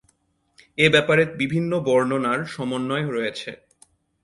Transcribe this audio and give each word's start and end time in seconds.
এ 0.77 0.85
ব্যাপারে 0.89 1.23
বিভিন্ন 1.37 1.71
বর্ণনার 1.79 2.39
সমন্বয় 2.45 3.05
রয়েছে। 3.07 3.49